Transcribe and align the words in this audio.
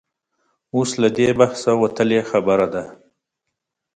اوس 0.75 0.91
له 1.01 1.09
دې 1.17 1.29
بحثه 1.39 1.71
وتلې 1.81 2.19
خبره 2.29 2.67
ده. 2.73 2.83